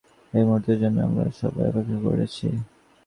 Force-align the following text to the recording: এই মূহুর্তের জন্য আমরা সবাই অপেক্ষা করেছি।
এই 0.33 0.43
মূহুর্তের 0.47 0.77
জন্য 0.83 0.97
আমরা 1.07 1.25
সবাই 1.41 1.65
অপেক্ষা 1.69 1.97
করেছি। 2.07 2.47